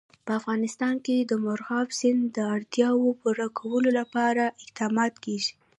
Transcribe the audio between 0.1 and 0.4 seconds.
په